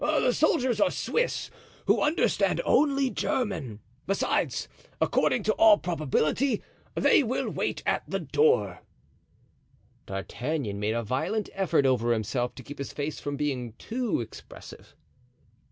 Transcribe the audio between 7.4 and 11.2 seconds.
wait at the door." D'Artagnan made a